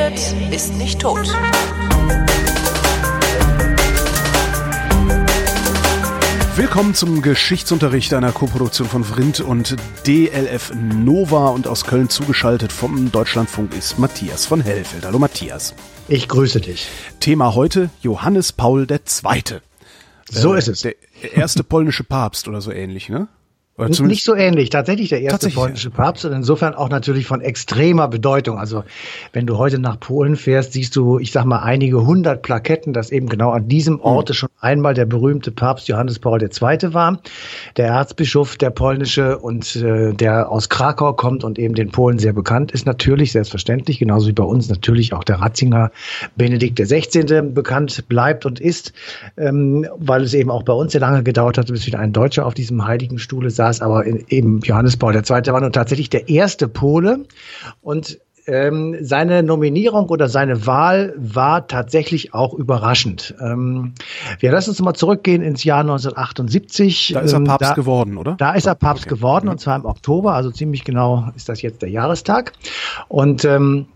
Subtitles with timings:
[0.00, 1.28] redet, ist nicht tot.
[6.56, 9.76] Willkommen zum Geschichtsunterricht einer Koproduktion von Vrindt und
[10.06, 15.04] DLF Nova und aus Köln zugeschaltet vom Deutschlandfunk ist Matthias von Hellfeld.
[15.04, 15.74] Hallo Matthias.
[16.08, 16.88] Ich grüße dich.
[17.20, 19.60] Thema heute Johannes Paul II.
[20.28, 20.82] So äh, ist es.
[20.82, 20.94] Der
[21.34, 23.28] erste polnische Papst oder so ähnlich, ne?
[23.88, 24.70] Nicht so ähnlich.
[24.70, 28.58] Tatsächlich der erste polnische Papst und insofern auch natürlich von extremer Bedeutung.
[28.58, 28.84] Also
[29.32, 33.10] wenn du heute nach Polen fährst, siehst du, ich sag mal, einige hundert Plaketten, dass
[33.10, 34.02] eben genau an diesem hm.
[34.02, 36.94] Ort schon einmal der berühmte Papst Johannes Paul II.
[36.94, 37.20] war.
[37.76, 42.32] Der Erzbischof, der polnische und äh, der aus Krakau kommt und eben den Polen sehr
[42.32, 45.90] bekannt ist, natürlich, selbstverständlich, genauso wie bei uns natürlich auch der Ratzinger
[46.36, 47.42] Benedikt XVI.
[47.42, 48.92] bekannt bleibt und ist,
[49.36, 52.46] ähm, weil es eben auch bei uns sehr lange gedauert hat, bis wieder ein Deutscher
[52.46, 55.22] auf diesem heiligen Stuhle saß aber eben Johannes Paul II.
[55.22, 57.24] war nun tatsächlich der erste Pole
[57.80, 63.34] und ähm, seine Nominierung oder seine Wahl war tatsächlich auch überraschend.
[63.40, 63.94] Ähm,
[64.38, 67.12] wir lassen uns mal zurückgehen ins Jahr 1978.
[67.14, 68.34] Da ist er ähm, Papst da, geworden, oder?
[68.36, 69.14] Da ist er Papst okay.
[69.14, 72.52] geworden und zwar im Oktober, also ziemlich genau ist das jetzt der Jahrestag.
[73.08, 73.86] Und ähm,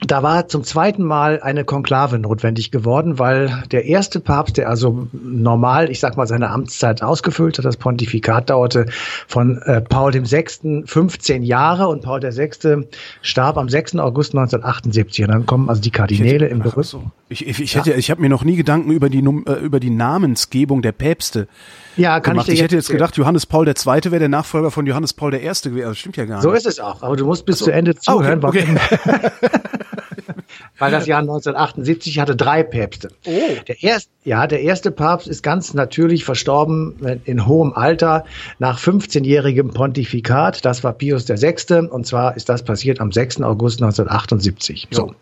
[0.00, 5.08] da war zum zweiten Mal eine Konklave notwendig geworden, weil der erste Papst, der also
[5.12, 8.86] normal, ich sag mal, seine Amtszeit ausgefüllt hat, das Pontifikat dauerte
[9.26, 10.84] von äh, Paul VI.
[10.84, 12.86] 15 Jahre und Paul VI.
[13.22, 13.96] starb am 6.
[13.96, 15.24] August 1978.
[15.24, 16.62] Und dann kommen also die Kardinäle im.
[16.82, 17.04] So.
[17.30, 19.90] Ich, ich, ich, hätte, ich habe mir noch nie Gedanken über die, äh, über die
[19.90, 21.48] Namensgebung der Päpste
[21.96, 22.48] ja, kann gemacht.
[22.48, 23.74] ich dir Ich hätte jetzt gedacht, Johannes Paul II.
[23.84, 25.38] wäre der Nachfolger von Johannes Paul I.
[25.38, 25.62] gewesen.
[25.62, 26.42] Das also, stimmt ja gar nicht.
[26.42, 27.02] So ist es auch.
[27.02, 27.66] Aber du musst bis so.
[27.66, 28.40] zu Ende zuhören.
[28.42, 28.66] Ah, okay,
[29.04, 29.30] okay.
[30.78, 33.08] weil das Jahr 1978 hatte drei Päpste.
[33.26, 33.30] Oh.
[33.66, 38.24] Der erste, ja, der erste Papst ist ganz natürlich verstorben in hohem Alter
[38.58, 40.64] nach 15-jährigem Pontifikat.
[40.64, 41.88] Das war Pius VI.
[41.88, 43.42] Und zwar ist das passiert am 6.
[43.42, 44.88] August 1978.
[44.90, 45.14] So.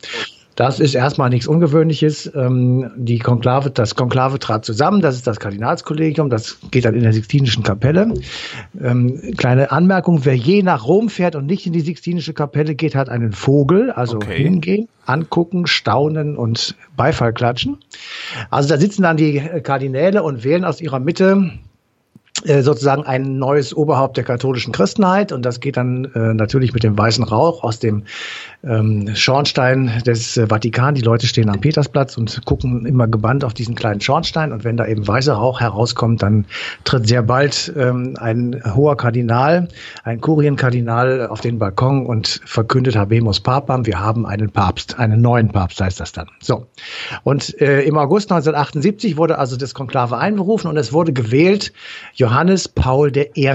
[0.56, 2.30] Das ist erstmal nichts Ungewöhnliches.
[2.34, 7.02] Ähm, die Konklave, das Konklave trat zusammen, das ist das Kardinalskollegium, das geht dann in
[7.02, 8.14] der Sixtinischen Kapelle.
[8.80, 12.94] Ähm, kleine Anmerkung, wer je nach Rom fährt und nicht in die Sixtinische Kapelle geht,
[12.94, 14.42] hat einen Vogel, also okay.
[14.42, 17.78] hingehen, angucken, staunen und Beifall klatschen.
[18.50, 21.50] Also da sitzen dann die Kardinäle und wählen aus ihrer Mitte
[22.44, 26.96] sozusagen ein neues Oberhaupt der katholischen Christenheit und das geht dann äh, natürlich mit dem
[26.96, 28.04] weißen Rauch aus dem
[28.62, 30.94] ähm, Schornstein des äh, Vatikan.
[30.94, 34.76] Die Leute stehen am Petersplatz und gucken immer gebannt auf diesen kleinen Schornstein und wenn
[34.76, 36.44] da eben weißer Rauch herauskommt, dann
[36.84, 39.68] tritt sehr bald ähm, ein hoher Kardinal,
[40.04, 45.48] ein Kurienkardinal auf den Balkon und verkündet Habemus Papam, wir haben einen Papst, einen neuen
[45.48, 46.28] Papst heißt das dann.
[46.40, 46.66] So.
[47.22, 51.72] Und äh, im August 1978 wurde also das Konklave einberufen und es wurde gewählt
[52.14, 53.54] Johannes Johannes Paul I.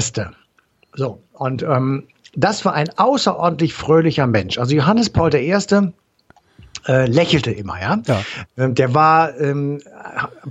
[0.94, 4.58] So, und ähm, das war ein außerordentlich fröhlicher Mensch.
[4.58, 5.54] Also Johannes Paul I.
[6.88, 8.00] Äh, lächelte immer, ja.
[8.08, 8.22] ja.
[8.58, 9.82] Ähm, der war ähm,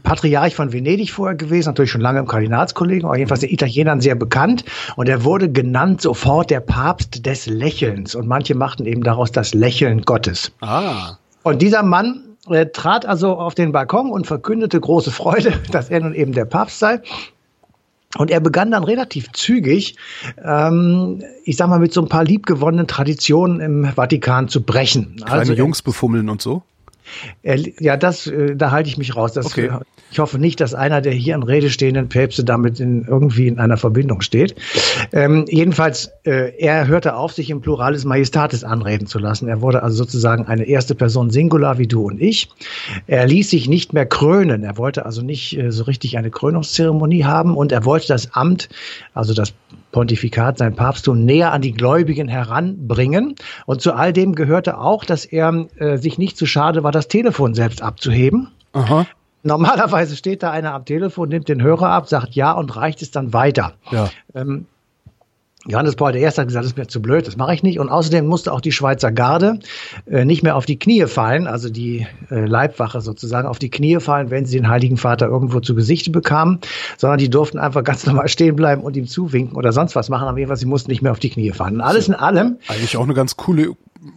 [0.02, 4.14] Patriarch von Venedig vorher gewesen, natürlich schon lange im Kardinalskollegen, aber jedenfalls den Italienern sehr
[4.14, 4.62] bekannt.
[4.96, 8.14] Und er wurde genannt sofort der Papst des Lächelns.
[8.14, 10.52] Und manche machten eben daraus das Lächeln Gottes.
[10.60, 11.16] Ah.
[11.44, 16.00] Und dieser Mann äh, trat also auf den Balkon und verkündete große Freude, dass er
[16.00, 17.00] nun eben der Papst sei.
[18.16, 19.96] Und er begann dann relativ zügig,
[20.42, 25.16] ähm, ich sag mal, mit so ein paar liebgewonnenen Traditionen im Vatikan zu brechen.
[25.16, 26.62] Kleine also, Jungs befummeln und so?
[27.42, 29.34] Er, ja, das, äh, da halte ich mich raus.
[29.34, 29.70] Das, okay.
[30.10, 33.58] Ich hoffe nicht, dass einer der hier in Rede stehenden Päpste damit in, irgendwie in
[33.58, 34.54] einer Verbindung steht.
[35.12, 39.48] Ähm, jedenfalls, äh, er hörte auf, sich im Pluralis Majestatis anreden zu lassen.
[39.48, 42.48] Er wurde also sozusagen eine erste Person Singular wie du und ich.
[43.06, 44.64] Er ließ sich nicht mehr krönen.
[44.64, 48.68] Er wollte also nicht äh, so richtig eine Krönungszeremonie haben und er wollte das Amt,
[49.14, 49.52] also das
[49.92, 53.34] Pontifikat, sein Papsttum näher an die Gläubigen heranbringen.
[53.66, 57.08] Und zu all dem gehörte auch, dass er äh, sich nicht zu schade war, das
[57.08, 58.48] Telefon selbst abzuheben.
[58.72, 59.06] Aha.
[59.42, 63.10] Normalerweise steht da einer am Telefon, nimmt den Hörer ab, sagt ja und reicht es
[63.10, 63.74] dann weiter.
[63.90, 64.10] Ja.
[64.34, 64.66] Ähm,
[65.66, 66.24] Johannes Paul I.
[66.24, 67.78] hat gesagt, das ist mir zu blöd, das mache ich nicht.
[67.78, 69.58] Und außerdem musste auch die Schweizer Garde
[70.06, 74.00] äh, nicht mehr auf die Knie fallen, also die äh, Leibwache sozusagen auf die Knie
[74.00, 76.60] fallen, wenn sie den Heiligen Vater irgendwo zu Gesicht bekamen,
[76.96, 80.28] sondern die durften einfach ganz normal stehen bleiben und ihm zuwinken oder sonst was machen.
[80.28, 81.80] Aber jedenfalls, sie mussten nicht mehr auf die Knie fallen.
[81.80, 82.58] alles in allem.
[82.68, 83.72] Eigentlich auch eine ganz coole,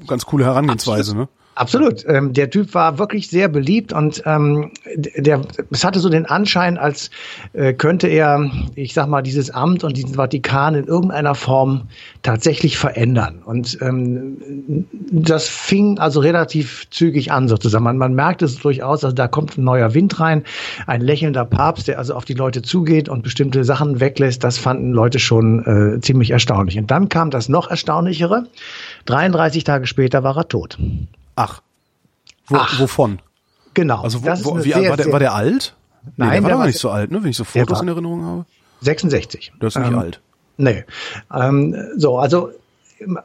[0.08, 1.28] ganz coole Herangehensweise, ne?
[1.56, 2.06] Absolut.
[2.08, 6.78] Ähm, der Typ war wirklich sehr beliebt und ähm, der, es hatte so den Anschein,
[6.78, 7.12] als
[7.52, 11.90] äh, könnte er, ich sag mal, dieses Amt und diesen Vatikan in irgendeiner Form
[12.24, 13.42] tatsächlich verändern.
[13.44, 17.84] Und ähm, das fing also relativ zügig an sozusagen.
[17.84, 20.44] Man, man merkt es durchaus, also da kommt ein neuer Wind rein,
[20.88, 24.42] ein lächelnder Papst, der also auf die Leute zugeht und bestimmte Sachen weglässt.
[24.46, 26.78] Das fanden Leute schon äh, ziemlich erstaunlich.
[26.80, 28.46] Und dann kam das noch erstaunlichere.
[29.06, 30.78] 33 Tage später war er tot.
[31.36, 31.62] Ach.
[32.48, 33.20] Wo, wovon?
[33.74, 34.02] Genau.
[34.02, 35.76] Also wo, wo, wie, sehr, war, der, war der alt?
[36.18, 37.24] Nein, nee, der war der nicht so alt, ne?
[37.24, 38.46] Wenn ich so Fotos in Erinnerung habe.
[38.82, 39.54] 66.
[39.62, 40.20] Der ist nicht ähm, alt.
[40.58, 40.84] Nee.
[41.34, 42.52] Ähm, so, also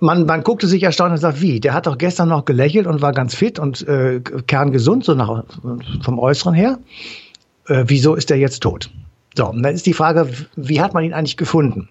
[0.00, 1.61] man, man guckte sich erstaunt und sagt, wie?
[1.61, 5.44] Der hat doch gestern noch gelächelt und war ganz fit und äh, kerngesund, so nach,
[6.03, 6.79] vom Äußeren her.
[7.67, 8.91] Äh, wieso ist er jetzt tot?
[9.37, 11.91] So, und dann ist die Frage, wie hat man ihn eigentlich gefunden?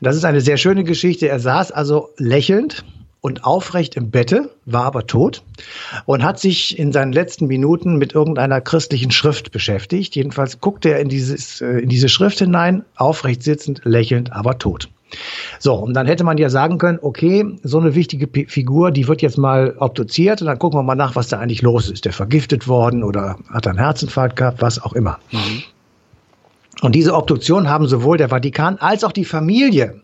[0.00, 1.28] Das ist eine sehr schöne Geschichte.
[1.28, 2.84] Er saß also lächelnd
[3.26, 5.42] und aufrecht im Bette, war aber tot
[6.04, 10.14] und hat sich in seinen letzten Minuten mit irgendeiner christlichen Schrift beschäftigt.
[10.14, 14.90] Jedenfalls guckte er in, dieses, äh, in diese Schrift hinein, aufrecht sitzend, lächelnd, aber tot.
[15.58, 19.08] So, und dann hätte man ja sagen können, okay, so eine wichtige P Figur, die
[19.08, 21.94] wird jetzt mal obduziert und dann gucken wir mal nach, was da eigentlich los ist.
[21.94, 25.18] Ist der vergiftet worden oder hat er einen Herzinfarkt gehabt, was auch immer.
[25.32, 25.64] Mhm.
[26.82, 30.02] Und diese Obduktion haben sowohl der Vatikan als auch die Familie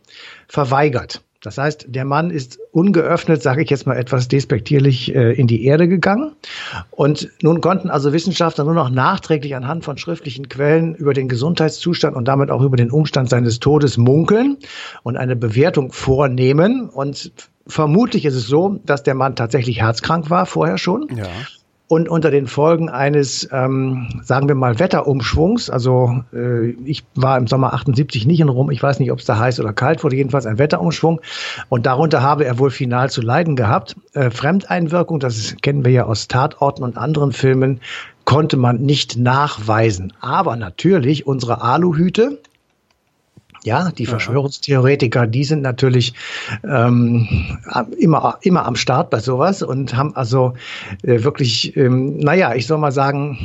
[0.48, 1.22] verweigert.
[1.42, 5.64] Das heißt, der Mann ist ungeöffnet, sage ich jetzt mal etwas despektierlich, äh, in die
[5.64, 6.32] Erde gegangen.
[6.92, 12.16] Und nun konnten also Wissenschaftler nur noch nachträglich anhand von schriftlichen Quellen über den Gesundheitszustand
[12.16, 14.56] und damit auch über den Umstand seines Todes munkeln
[15.02, 16.88] und eine Bewertung vornehmen.
[16.88, 17.32] Und
[17.66, 21.08] vermutlich ist es so, dass der Mann tatsächlich herzkrank war, vorher schon.
[21.16, 21.26] Ja
[21.92, 27.46] und unter den Folgen eines, ähm, sagen wir mal, Wetterumschwungs, also äh, ich war im
[27.46, 30.16] Sommer 78 nicht in Rom, ich weiß nicht, ob es da heiß oder kalt wurde,
[30.16, 31.20] jedenfalls ein Wetterumschwung
[31.68, 33.94] und darunter habe er wohl final zu leiden gehabt.
[34.14, 37.82] Äh, Fremdeinwirkung, das kennen wir ja aus Tatorten und anderen Filmen,
[38.24, 40.14] konnte man nicht nachweisen.
[40.22, 42.38] Aber natürlich unsere Aluhüte,
[43.64, 46.14] ja, die Verschwörungstheoretiker, die sind natürlich
[46.64, 47.58] ähm,
[47.98, 50.54] immer, immer am Start bei sowas und haben also
[51.02, 53.38] äh, wirklich, ähm, naja, ich soll mal sagen,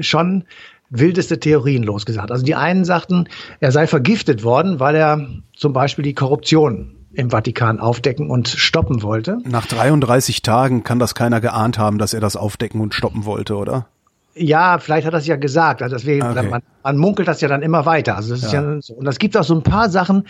[0.00, 0.44] schon
[0.90, 2.30] wildeste Theorien losgesagt.
[2.30, 3.28] Also die einen sagten,
[3.60, 9.02] er sei vergiftet worden, weil er zum Beispiel die Korruption im Vatikan aufdecken und stoppen
[9.02, 9.38] wollte.
[9.44, 13.56] Nach 33 Tagen kann das keiner geahnt haben, dass er das aufdecken und stoppen wollte,
[13.56, 13.88] oder?
[14.38, 15.82] Ja, vielleicht hat er es ja gesagt.
[15.82, 16.46] Also deswegen, okay.
[16.48, 18.16] man, man munkelt das ja dann immer weiter.
[18.16, 18.94] Also das ist ja, ja so.
[18.94, 20.24] Und es gibt auch so ein paar Sachen,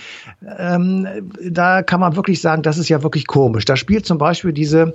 [0.58, 1.08] ähm,
[1.42, 3.64] da kann man wirklich sagen, das ist ja wirklich komisch.
[3.64, 4.94] Da spielt zum Beispiel diese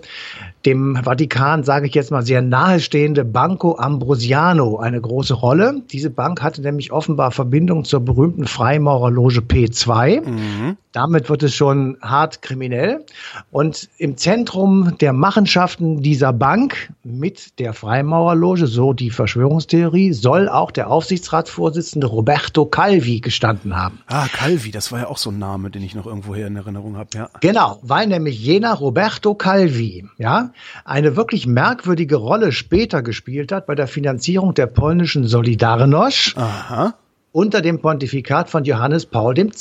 [0.65, 5.81] dem Vatikan, sage ich jetzt mal, sehr nahestehende Banco Ambrosiano eine große Rolle.
[5.91, 10.21] Diese Bank hatte nämlich offenbar Verbindung zur berühmten Freimaurerloge P2.
[10.21, 10.77] Mhm.
[10.91, 13.05] Damit wird es schon hart kriminell.
[13.49, 20.69] Und im Zentrum der Machenschaften dieser Bank mit der Freimaurerloge, so die Verschwörungstheorie, soll auch
[20.69, 23.99] der Aufsichtsratsvorsitzende Roberto Calvi gestanden haben.
[24.07, 26.57] Ah, Calvi, das war ja auch so ein Name, den ich noch irgendwo hier in
[26.57, 27.29] Erinnerung habe, ja.
[27.39, 30.50] Genau, weil nämlich jener Roberto Calvi, ja,
[30.85, 36.37] eine wirklich merkwürdige Rolle später gespielt hat bei der Finanzierung der polnischen Solidarność.
[36.37, 36.93] Aha
[37.31, 39.51] unter dem Pontifikat von Johannes Paul II.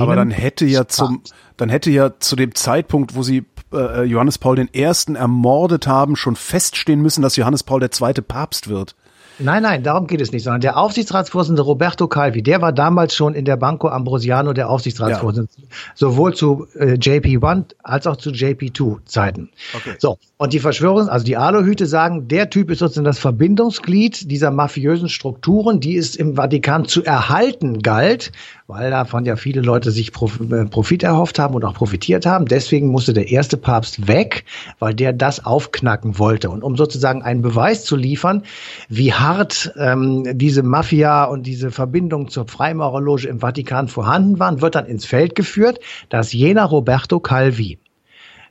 [0.00, 1.22] Aber dann hätte ja zum,
[1.56, 4.86] dann hätte ja zu dem Zeitpunkt, wo sie äh, Johannes Paul I.
[5.14, 8.12] ermordet haben, schon feststehen müssen, dass Johannes Paul II.
[8.26, 8.94] Papst wird.
[9.38, 13.34] Nein, nein, darum geht es nicht, sondern der Aufsichtsratsvorsitzende Roberto Calvi, der war damals schon
[13.34, 15.76] in der Banco Ambrosiano der Aufsichtsratsvorsitzende, ja.
[15.94, 19.50] sowohl zu äh, JP1 als auch zu JP2 Zeiten.
[19.74, 19.96] Okay.
[19.98, 24.50] So, und die Verschwörung, also die Aluhüte sagen, der Typ ist sozusagen das Verbindungsglied dieser
[24.50, 28.30] mafiösen Strukturen, die es im Vatikan zu erhalten galt,
[28.66, 32.46] weil davon ja viele Leute sich äh, Profit erhofft haben und auch profitiert haben.
[32.46, 34.44] Deswegen musste der erste Papst weg,
[34.78, 36.48] weil der das aufknacken wollte.
[36.48, 38.42] Und um sozusagen einen Beweis zu liefern,
[38.88, 44.74] wie hart ähm, diese Mafia und diese Verbindung zur Freimaurerloge im Vatikan vorhanden waren, wird
[44.74, 45.78] dann ins Feld geführt,
[46.08, 47.78] dass jener Roberto Calvi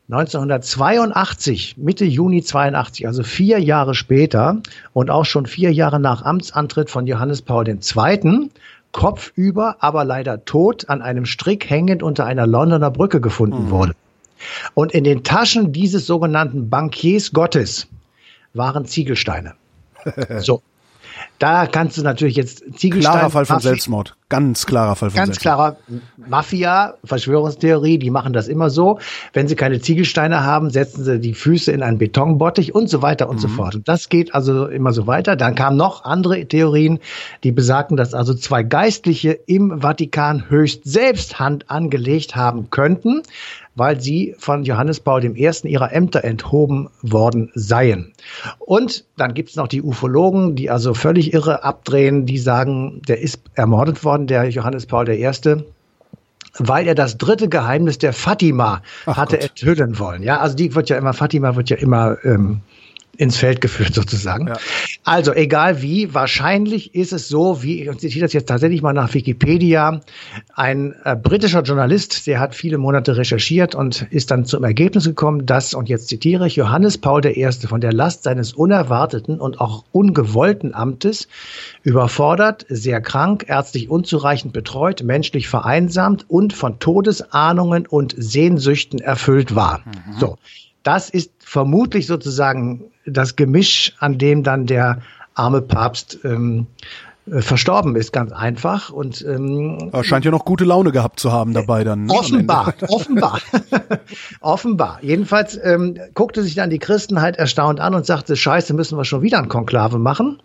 [0.09, 6.89] 1982, Mitte Juni 82, also vier Jahre später und auch schon vier Jahre nach Amtsantritt
[6.89, 8.49] von Johannes Paul II.,
[8.93, 13.69] kopfüber, aber leider tot, an einem Strick hängend unter einer Londoner Brücke gefunden mhm.
[13.71, 13.95] wurde.
[14.73, 17.87] Und in den Taschen dieses sogenannten Bankiers Gottes
[18.53, 19.55] waren Ziegelsteine.
[20.39, 20.61] so.
[21.43, 23.15] Da kannst du natürlich jetzt Ziegelstein.
[23.15, 24.15] Klarer Fall von Mafia, Selbstmord.
[24.29, 25.75] Ganz klarer Fall von ganz Selbstmord.
[25.75, 28.99] Ganz klarer Mafia, Verschwörungstheorie, die machen das immer so.
[29.33, 33.27] Wenn sie keine Ziegelsteine haben, setzen sie die Füße in einen Betonbottich und so weiter
[33.27, 33.41] und mhm.
[33.41, 33.75] so fort.
[33.75, 35.35] Und das geht also immer so weiter.
[35.35, 36.99] Dann kamen noch andere Theorien,
[37.43, 43.21] die besagten, dass also zwei Geistliche im Vatikan höchst selbst Hand angelegt haben könnten
[43.75, 45.51] weil sie von Johannes Paul I.
[45.63, 48.13] ihrer Ämter enthoben worden seien.
[48.59, 53.41] Und dann gibt's noch die Ufologen, die also völlig irre abdrehen, die sagen, der ist
[53.55, 55.31] ermordet worden, der Johannes Paul I
[56.59, 59.49] weil er das dritte Geheimnis der Fatima Ach hatte Gott.
[59.49, 60.21] enthüllen wollen.
[60.21, 62.61] Ja, also die wird ja immer, Fatima wird ja immer ähm,
[63.17, 64.47] ins Feld geführt sozusagen.
[64.47, 64.57] Ja.
[65.03, 69.13] Also egal wie, wahrscheinlich ist es so, wie ich zitiere das jetzt tatsächlich mal nach
[69.13, 70.01] Wikipedia,
[70.55, 75.45] ein äh, britischer Journalist, der hat viele Monate recherchiert und ist dann zum Ergebnis gekommen,
[75.45, 77.51] dass, und jetzt zitiere ich, Johannes Paul I.
[77.67, 81.27] von der Last seines unerwarteten und auch ungewollten Amtes
[81.83, 89.79] überfordert, sehr krank, ärztlich unzureichend betreut, menschlich vereinsamt und von Todesahnungen und Sehnsüchten erfüllt war.
[89.85, 90.19] Mhm.
[90.19, 90.37] So.
[90.83, 95.01] Das ist vermutlich sozusagen das Gemisch, an dem dann der
[95.33, 96.67] arme Papst ähm,
[97.25, 98.89] äh, verstorben ist, ganz einfach.
[98.89, 102.05] Und ähm, er scheint ja noch gute Laune gehabt zu haben dabei dann.
[102.05, 103.39] Ne, offenbar, offenbar,
[104.41, 104.99] offenbar.
[105.01, 109.21] Jedenfalls ähm, guckte sich dann die Christenheit erstaunt an und sagte: Scheiße, müssen wir schon
[109.21, 110.41] wieder ein Konklave machen.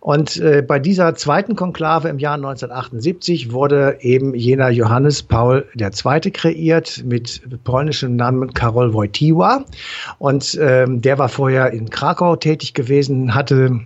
[0.00, 6.30] Und äh, bei dieser zweiten Konklave im Jahr 1978 wurde eben jener Johannes Paul II.
[6.30, 9.64] kreiert mit polnischem Namen Karol Wojtyła.
[10.18, 13.80] Und ähm, der war vorher in Krakau tätig gewesen, hatte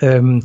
[0.00, 0.42] ähm,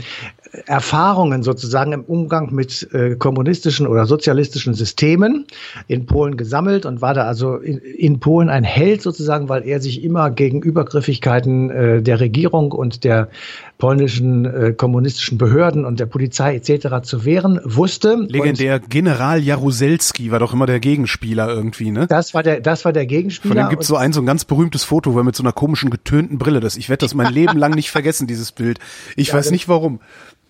[0.65, 5.45] Erfahrungen sozusagen im Umgang mit äh, kommunistischen oder sozialistischen Systemen
[5.87, 9.81] in Polen gesammelt und war da also in, in Polen ein Held sozusagen, weil er
[9.81, 13.29] sich immer gegen Übergriffigkeiten äh, der Regierung und der
[13.77, 17.03] polnischen äh, kommunistischen Behörden und der Polizei etc.
[17.03, 18.15] zu wehren wusste.
[18.27, 22.07] Legendär und General Jaruzelski war doch immer der Gegenspieler irgendwie, ne?
[22.07, 23.53] Das war der, das war der Gegenspieler.
[23.53, 25.43] Von dem gibt es so ein so ein ganz berühmtes Foto, wo er mit so
[25.43, 28.79] einer komischen getönten Brille, das ich werde das mein Leben lang nicht vergessen, dieses Bild.
[29.15, 29.99] Ich ja, weiß nicht warum.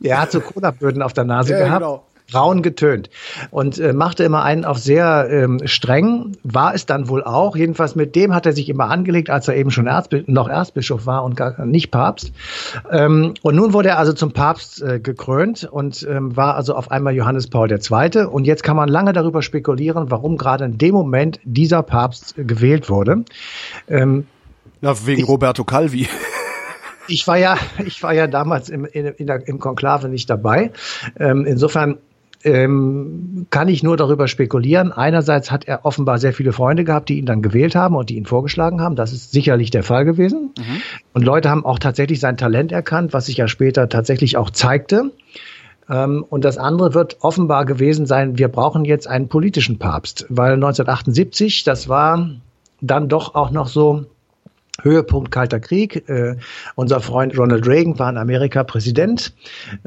[0.01, 1.81] Er hat so Cola-Böden auf der Nase ja, gehabt.
[1.81, 3.09] Genau braun getönt
[3.51, 7.55] und äh, machte immer einen auf sehr ähm, streng, war es dann wohl auch.
[7.55, 11.05] Jedenfalls mit dem hat er sich immer angelegt, als er eben schon Erzbi noch Erzbischof
[11.05, 12.33] war und gar nicht Papst.
[12.91, 16.91] Ähm, und nun wurde er also zum Papst äh, gekrönt und ähm, war also auf
[16.91, 18.25] einmal Johannes Paul II.
[18.25, 22.43] Und jetzt kann man lange darüber spekulieren, warum gerade in dem Moment dieser Papst äh,
[22.43, 23.23] gewählt wurde.
[23.87, 24.27] Ähm,
[24.81, 26.07] ja, wegen ich, Roberto Calvi.
[27.07, 30.71] Ich war ja, ich war ja damals im, in, in der, im Konklave nicht dabei.
[31.19, 31.97] Ähm, insofern
[32.43, 34.91] ähm, kann ich nur darüber spekulieren.
[34.91, 38.17] Einerseits hat er offenbar sehr viele Freunde gehabt, die ihn dann gewählt haben und die
[38.17, 38.95] ihn vorgeschlagen haben.
[38.95, 40.53] Das ist sicherlich der Fall gewesen.
[40.57, 40.81] Mhm.
[41.13, 45.11] Und Leute haben auch tatsächlich sein Talent erkannt, was sich ja später tatsächlich auch zeigte.
[45.89, 50.53] Ähm, und das andere wird offenbar gewesen sein, wir brauchen jetzt einen politischen Papst, weil
[50.53, 52.29] 1978, das war
[52.81, 54.05] dann doch auch noch so
[54.81, 56.07] Höhepunkt Kalter Krieg.
[56.09, 56.35] Äh,
[56.75, 59.33] unser Freund Ronald Reagan war in Amerika Präsident.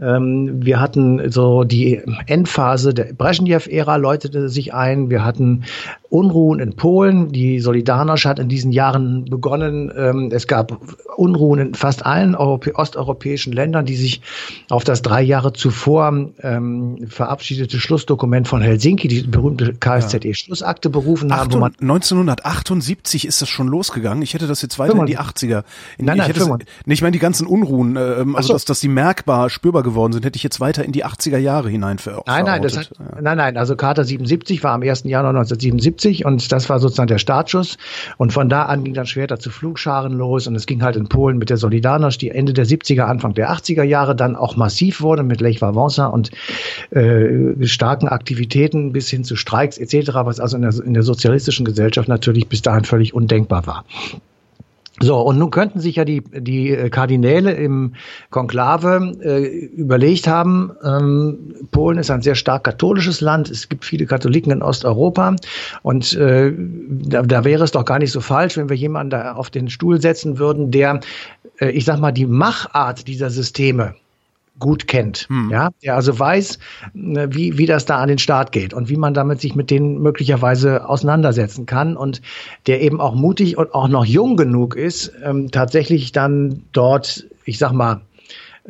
[0.01, 5.11] Ähm, wir hatten so die Endphase der Brezhnev-Ära läutete sich ein.
[5.11, 5.65] Wir hatten
[6.11, 7.31] Unruhen in Polen.
[7.31, 9.93] Die Solidarność hat in diesen Jahren begonnen.
[9.97, 10.81] Ähm, es gab
[11.17, 14.21] Unruhen in fast allen Europä osteuropäischen Ländern, die sich
[14.69, 21.63] auf das drei Jahre zuvor ähm, verabschiedete Schlussdokument von Helsinki, die berühmte KSZE-Schlussakte berufen haben.
[21.81, 24.23] 1978 ist das schon losgegangen.
[24.23, 25.63] Ich hätte das jetzt weiter in die 80er.
[25.99, 28.53] In nein, nein, ich, hätte, nee, ich meine die ganzen Unruhen, äh, also so.
[28.55, 31.69] dass, dass die merkbar spürbar geworden sind, hätte ich jetzt weiter in die 80er Jahre
[31.69, 33.21] hinein ver Nein, nein, das hat, ja.
[33.21, 35.05] nein, nein, also Charta 77 war am 1.
[35.05, 37.77] Januar 1977 und das war sozusagen der Startschuss
[38.17, 41.09] und von da an ging dann später zu Flugscharen los und es ging halt in
[41.09, 45.01] Polen mit der Solidarność, die Ende der 70er, Anfang der 80er Jahre dann auch massiv
[45.01, 46.31] wurde mit Lech Wałęsa und
[46.91, 51.65] äh, starken Aktivitäten bis hin zu Streiks etc., was also in der, in der sozialistischen
[51.65, 53.85] Gesellschaft natürlich bis dahin völlig undenkbar war.
[55.03, 57.95] So, und nun könnten sich ja die, die Kardinäle im
[58.29, 64.05] Konklave äh, überlegt haben, ähm, Polen ist ein sehr stark katholisches Land, es gibt viele
[64.05, 65.37] Katholiken in Osteuropa
[65.83, 69.33] und äh, da, da wäre es doch gar nicht so falsch, wenn wir jemanden da
[69.33, 71.01] auf den Stuhl setzen würden, der,
[71.61, 73.95] äh, ich sag mal, die Machart dieser Systeme
[74.59, 75.51] gut kennt, hm.
[75.51, 76.59] ja, der also weiß,
[76.95, 79.71] äh, wie, wie das da an den Start geht und wie man damit sich mit
[79.71, 82.21] denen möglicherweise auseinandersetzen kann und
[82.67, 87.59] der eben auch mutig und auch noch jung genug ist, ähm, tatsächlich dann dort, ich
[87.59, 88.03] sag mal,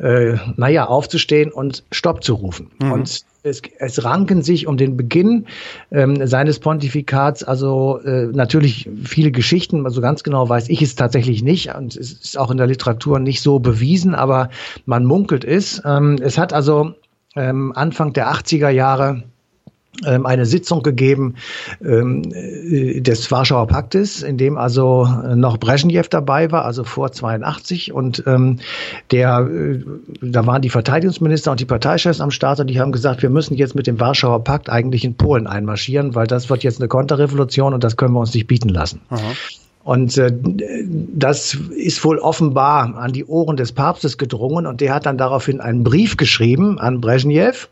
[0.01, 2.71] äh, naja, aufzustehen und Stopp zu rufen.
[2.81, 2.91] Mhm.
[2.91, 5.45] Und es, es ranken sich um den Beginn
[5.91, 11.43] ähm, seines Pontifikats also äh, natürlich viele Geschichten, also ganz genau weiß ich es tatsächlich
[11.43, 14.49] nicht und es ist auch in der Literatur nicht so bewiesen, aber
[14.85, 15.81] man munkelt es.
[15.85, 16.93] Ähm, es hat also
[17.35, 19.23] ähm, Anfang der 80er Jahre
[20.05, 21.35] eine Sitzung gegeben
[21.83, 25.05] ähm, äh, des Warschauer Paktes, in dem also
[25.35, 28.59] noch Brezhnev dabei war, also vor 82 und ähm,
[29.11, 29.83] der, äh,
[30.21, 33.55] da waren die Verteidigungsminister und die Parteichefs am Start und die haben gesagt, wir müssen
[33.55, 37.73] jetzt mit dem Warschauer Pakt eigentlich in Polen einmarschieren, weil das wird jetzt eine Konterrevolution
[37.73, 39.01] und das können wir uns nicht bieten lassen.
[39.09, 39.33] Aha.
[39.83, 40.31] Und äh,
[41.13, 45.59] das ist wohl offenbar an die Ohren des Papstes gedrungen und der hat dann daraufhin
[45.59, 47.67] einen Brief geschrieben an Brezhnev.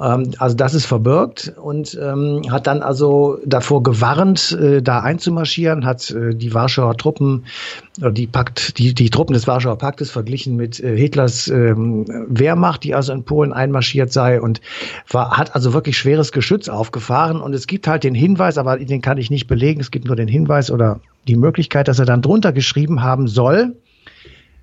[0.00, 5.84] Ähm, also das ist verbirgt und ähm, hat dann also davor gewarnt, äh, da einzumarschieren,
[5.84, 7.46] hat äh, die Warschauer Truppen,
[8.00, 12.84] äh, die Pakt, die, die Truppen des Warschauer Paktes verglichen mit äh, Hitlers ähm, Wehrmacht,
[12.84, 14.60] die also in Polen einmarschiert sei und
[15.08, 17.40] war, hat also wirklich schweres Geschütz aufgefahren.
[17.40, 20.16] Und es gibt halt den Hinweis, aber den kann ich nicht belegen, es gibt nur
[20.16, 23.76] den Hinweis oder die Möglichkeit, dass er dann drunter geschrieben haben soll,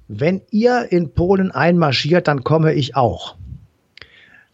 [0.07, 3.35] wenn ihr in Polen einmarschiert, dann komme ich auch.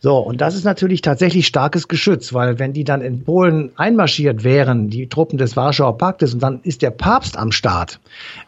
[0.04, 4.44] So, und das ist natürlich tatsächlich starkes Geschütz, weil wenn die dann in Polen einmarschiert
[4.44, 8.02] wären, die Truppen des Warschauer Paktes, und dann ist der Papst am Start,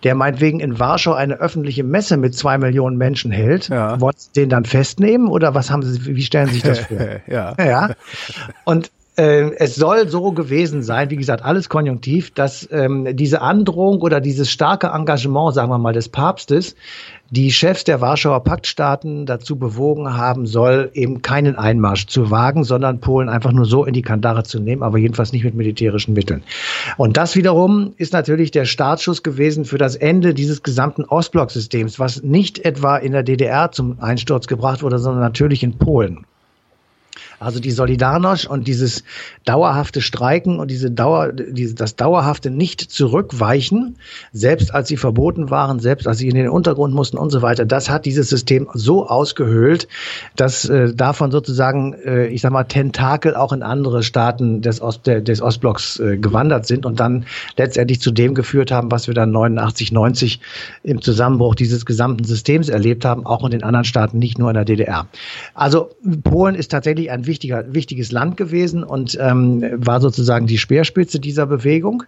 [0.03, 4.01] der meinetwegen in Warschau eine öffentliche Messe mit zwei Millionen Menschen hält, ja.
[4.01, 6.97] wollen Sie den dann festnehmen oder was haben Sie, wie stellen Sie sich das vor?
[7.25, 7.55] ja.
[7.57, 7.95] ja.
[8.65, 14.01] Und äh, es soll so gewesen sein, wie gesagt, alles konjunktiv, dass ähm, diese Androhung
[14.01, 16.75] oder dieses starke Engagement, sagen wir mal, des Papstes,
[17.31, 22.99] die Chefs der Warschauer Paktstaaten dazu bewogen haben soll, eben keinen Einmarsch zu wagen, sondern
[22.99, 26.43] Polen einfach nur so in die Kandare zu nehmen, aber jedenfalls nicht mit militärischen Mitteln.
[26.97, 32.21] Und das wiederum ist natürlich der Startschuss gewesen für das Ende dieses gesamten Ostblocksystems, was
[32.21, 36.25] nicht etwa in der DDR zum Einsturz gebracht wurde, sondern natürlich in Polen.
[37.39, 39.03] Also die Solidarność und dieses
[39.43, 43.97] dauerhafte Streiken und diese Dauer, diese, das dauerhafte nicht zurückweichen,
[44.31, 47.65] selbst als sie verboten waren, selbst als sie in den Untergrund mussten und so weiter,
[47.65, 49.87] das hat dieses System so ausgehöhlt,
[50.35, 55.05] dass äh, davon sozusagen, äh, ich sag mal, Tentakel auch in andere Staaten des, Ost,
[55.05, 57.25] des Ostblocks äh, gewandert sind und dann
[57.57, 60.39] letztendlich zu dem geführt haben, was wir dann 89, 90
[60.83, 64.55] im Zusammenbruch dieses gesamten Systems erlebt haben, auch in den anderen Staaten, nicht nur in
[64.55, 65.07] der DDR.
[65.53, 65.89] Also
[66.23, 71.45] Polen ist tatsächlich ein wichtiger, wichtiges Land gewesen und ähm, war sozusagen die Speerspitze dieser
[71.45, 72.03] Bewegung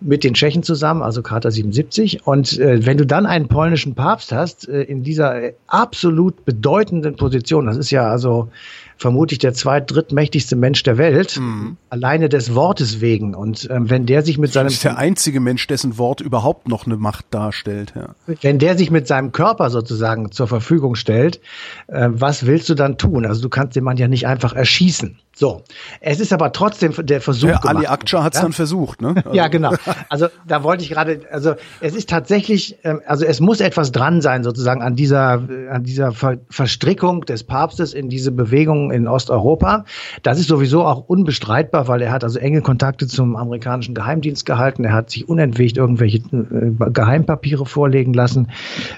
[0.00, 2.26] mit den Tschechen zusammen, also Charta 77.
[2.26, 7.66] Und äh, wenn du dann einen polnischen Papst hast, äh, in dieser absolut bedeutenden Position,
[7.66, 8.48] das ist ja also
[8.96, 11.76] vermutlich der zweit-, drittmächtigste Mensch der Welt, mhm.
[11.90, 13.34] alleine des Wortes wegen.
[13.34, 14.66] Und ähm, wenn der sich mit seinem...
[14.66, 17.92] Das ist der einzige Mensch, dessen Wort überhaupt noch eine Macht darstellt.
[17.94, 18.14] Ja.
[18.40, 21.40] Wenn der sich mit seinem Körper sozusagen zur Verfügung stellt,
[21.88, 23.26] äh, was willst du dann tun?
[23.26, 25.18] Also du kannst den Mann ja nicht einfach erschießen.
[25.38, 25.64] So,
[26.00, 27.50] es ist aber trotzdem der Versuch.
[27.50, 28.44] Ja, Ali Akça hat es ja?
[28.44, 29.16] dann versucht, ne?
[29.16, 29.30] Also.
[29.34, 29.74] ja, genau.
[30.08, 34.22] Also da wollte ich gerade, also es ist tatsächlich, ähm, also es muss etwas dran
[34.22, 39.84] sein sozusagen an dieser, an dieser Ver Verstrickung des Papstes in diese Bewegung in Osteuropa.
[40.22, 44.84] Das ist sowieso auch unbestreitbar, weil er hat also enge Kontakte zum amerikanischen Geheimdienst gehalten.
[44.84, 48.48] Er hat sich unentwegt irgendwelche äh, Geheimpapiere vorlegen lassen.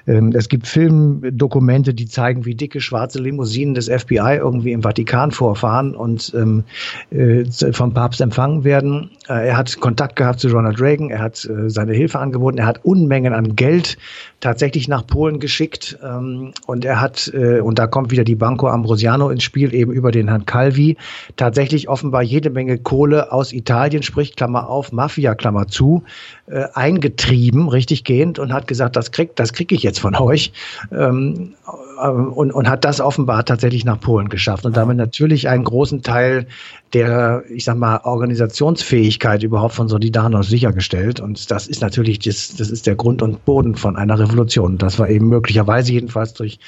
[0.07, 5.33] Ähm, es gibt Filmdokumente, die zeigen, wie dicke schwarze Limousinen des FBI irgendwie im Vatikan
[5.33, 6.65] vorfahren und ähm,
[7.11, 9.11] äh, vom Papst empfangen werden.
[9.29, 12.67] Äh, er hat Kontakt gehabt zu Ronald Reagan, er hat äh, seine Hilfe angeboten, er
[12.67, 13.99] hat Unmengen an Geld
[14.41, 15.99] tatsächlich nach Polen geschickt.
[16.03, 19.93] Ähm, und er hat, äh, und da kommt wieder die Banco Ambrosiano ins Spiel, eben
[19.93, 20.97] über den Herrn Calvi,
[21.37, 26.05] tatsächlich offenbar jede Menge Kohle aus Italien, sprich Klammer auf, Mafia, Klammer zu,
[26.47, 30.53] äh, eingetrieben, richtig gehend und hat gesagt, das krieg, das krieg ich jetzt von euch.
[30.93, 35.65] Ähm, äh, und, und hat das offenbar tatsächlich nach Polen geschafft und damit natürlich einen
[35.65, 36.47] großen Teil
[36.95, 41.21] der, ich sag mal, Organisationsfähigkeit überhaupt von Solidarność sichergestellt.
[41.21, 44.79] Und das ist natürlich, das, das ist der Grund und Boden von einer Revolution.
[44.79, 46.59] Das war eben möglicherweise jedenfalls durch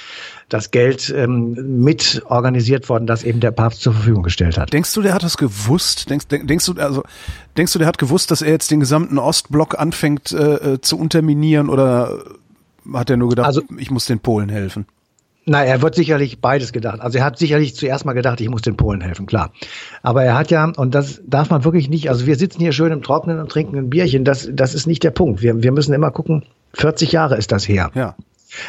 [0.51, 4.73] das Geld ähm, mit organisiert worden, das eben der Papst zur Verfügung gestellt hat.
[4.73, 6.11] Denkst du, der hat das gewusst?
[6.11, 7.03] Denkst, denkst du, also
[7.57, 10.99] denkst du, der hat gewusst, dass er jetzt den gesamten Ostblock anfängt äh, äh zu
[10.99, 12.19] unterminieren oder
[12.93, 14.87] hat er nur gedacht, also, ich muss den Polen helfen?
[15.51, 17.01] Na, er wird sicherlich beides gedacht.
[17.01, 19.51] Also er hat sicherlich zuerst mal gedacht, ich muss den Polen helfen, klar.
[20.01, 22.93] Aber er hat ja, und das darf man wirklich nicht, also wir sitzen hier schön
[22.93, 25.43] im Trockenen und trinken ein Bierchen, das, das ist nicht der Punkt.
[25.43, 27.91] Wir, wir müssen immer gucken, 40 Jahre ist das her.
[27.97, 28.15] Ja.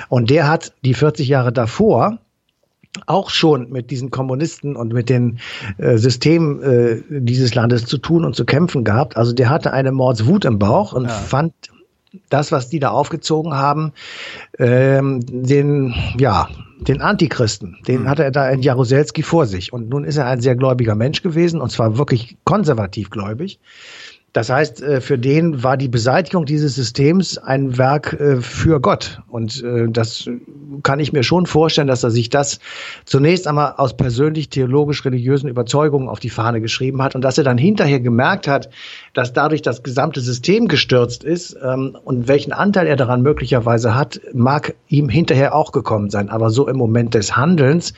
[0.09, 2.17] Und der hat die 40 Jahre davor
[3.05, 5.37] auch schon mit diesen Kommunisten und mit den
[5.77, 9.17] äh, Systemen äh, dieses Landes zu tun und zu kämpfen gehabt.
[9.17, 11.09] Also der hatte eine Mordswut im Bauch und ja.
[11.09, 11.53] fand
[12.29, 13.93] das, was die da aufgezogen haben,
[14.59, 18.09] ähm, den, ja, den Antichristen, den mhm.
[18.09, 19.71] hatte er da in Jaruzelski vor sich.
[19.71, 23.59] Und nun ist er ein sehr gläubiger Mensch gewesen, und zwar wirklich konservativ gläubig.
[24.33, 29.21] Das heißt, äh, für den war die Beseitigung dieses Systems ein Werk äh, für Gott.
[29.27, 30.29] Und äh, das
[30.83, 32.59] kann ich mir schon vorstellen, dass er sich das
[33.03, 37.57] zunächst einmal aus persönlich theologisch-religiösen Überzeugungen auf die Fahne geschrieben hat und dass er dann
[37.57, 38.69] hinterher gemerkt hat,
[39.13, 44.21] dass dadurch das gesamte System gestürzt ist ähm, und welchen Anteil er daran möglicherweise hat,
[44.33, 46.29] mag ihm hinterher auch gekommen sein.
[46.29, 47.93] Aber so im Moment des Handelns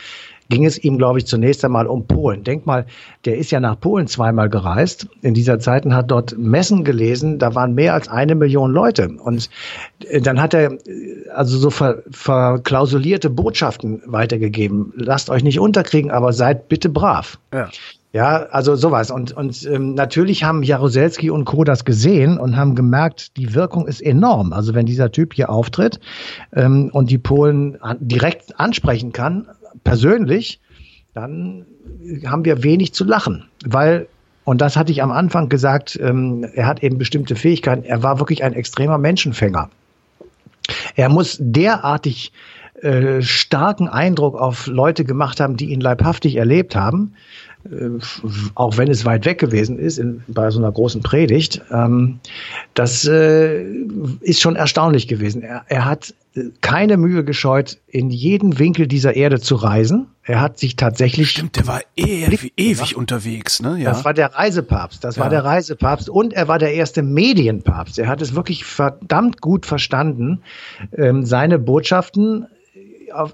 [0.50, 2.44] ging es ihm, glaube ich, zunächst einmal um Polen.
[2.44, 2.86] Denk mal,
[3.26, 7.40] der ist ja nach Polen zweimal gereist in dieser Zeit und hat dort Messen gelesen.
[7.40, 9.10] Da waren mehr als eine Million Leute.
[9.24, 9.50] Und
[10.10, 14.94] äh, dann hat er äh, also so ver, verklausulierte Botschaften weitergegeben.
[14.96, 17.40] Lasst euch nicht unterkriegen, aber seid bitte brav.
[17.54, 17.70] Ja.
[18.14, 19.10] Ja, also sowas.
[19.10, 21.64] Und, und ähm, natürlich haben Jaroselski und Co.
[21.64, 24.54] das gesehen und haben gemerkt, die Wirkung ist enorm.
[24.54, 26.00] Also wenn dieser Typ hier auftritt
[26.56, 29.48] ähm, und die Polen an, direkt ansprechen kann,
[29.84, 30.60] persönlich,
[31.14, 31.66] dann
[32.26, 33.46] haben wir wenig zu lachen.
[33.66, 34.08] Weil,
[34.44, 37.84] und das hatte ich am Anfang gesagt, ähm, er hat eben bestimmte Fähigkeiten.
[37.84, 39.70] Er war wirklich ein extremer Menschenfänger.
[40.96, 42.32] Er muss derartig
[42.82, 47.14] äh, starken Eindruck auf Leute gemacht haben, die ihn leibhaftig erlebt haben,
[48.56, 52.20] auch wenn es weit weg gewesen ist, in, bei so einer großen Predigt, ähm,
[52.74, 53.64] das äh,
[54.20, 55.42] ist schon erstaunlich gewesen.
[55.44, 60.08] Er, er hat äh, keine Mühe gescheut, in jeden Winkel dieser Erde zu reisen.
[60.24, 61.32] Er hat sich tatsächlich.
[61.32, 63.78] Stimmt, der war ewig, ewig unterwegs, ne?
[63.78, 63.92] Ja.
[63.92, 65.04] Das war der Reisepapst.
[65.04, 65.24] Das ja.
[65.24, 67.98] war der Reisepapst und er war der erste Medienpapst.
[67.98, 70.42] Er hat es wirklich verdammt gut verstanden,
[70.98, 72.48] ähm, seine Botschaften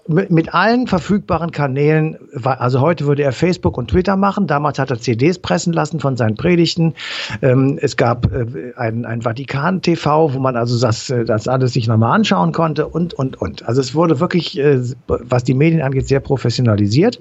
[0.08, 5.00] mit, allen verfügbaren Kanälen, also heute würde er Facebook und Twitter machen, damals hat er
[5.00, 6.94] CDs pressen lassen von seinen Predigten.
[7.42, 11.88] Ähm, es gab äh, ein, ein Vatikan-TV, wo man also das, äh, das alles sich
[11.88, 13.68] nochmal anschauen konnte und, und, und.
[13.68, 17.20] Also es wurde wirklich, äh, was die Medien angeht, sehr professionalisiert.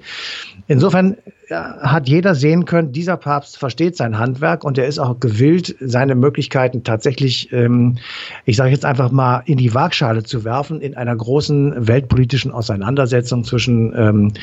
[0.67, 1.17] Insofern
[1.49, 6.15] hat jeder sehen können, dieser Papst versteht sein Handwerk und er ist auch gewillt, seine
[6.15, 7.97] Möglichkeiten tatsächlich, ähm,
[8.45, 13.43] ich sage jetzt einfach mal, in die Waagschale zu werfen in einer großen weltpolitischen Auseinandersetzung
[13.43, 14.33] zwischen ähm,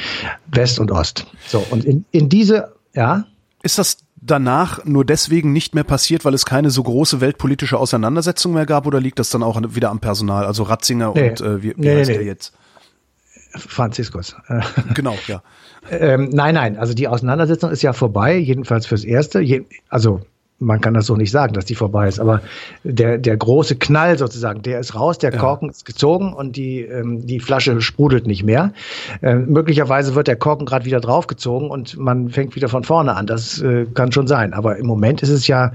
[0.52, 1.26] West und Ost.
[1.46, 3.24] So, und in, in diese, ja.
[3.62, 8.52] Ist das danach nur deswegen nicht mehr passiert, weil es keine so große weltpolitische Auseinandersetzung
[8.52, 11.62] mehr gab oder liegt das dann auch wieder am Personal, also Ratzinger nee, und äh,
[11.62, 12.52] wie, wie nee, heißt nee, der jetzt?
[13.56, 14.36] Franziskus.
[14.94, 15.42] Genau, ja.
[15.90, 19.40] Ähm, nein, nein, also die Auseinandersetzung ist ja vorbei, jedenfalls fürs Erste.
[19.40, 20.20] Je, also
[20.58, 22.40] man kann das so nicht sagen, dass die vorbei ist, aber
[22.82, 25.72] der, der große Knall sozusagen, der ist raus, der Korken ja.
[25.72, 28.72] ist gezogen und die, ähm, die Flasche sprudelt nicht mehr.
[29.22, 33.26] Ähm, möglicherweise wird der Korken gerade wieder draufgezogen und man fängt wieder von vorne an.
[33.26, 34.54] Das äh, kann schon sein.
[34.54, 35.72] Aber im Moment ist es ja,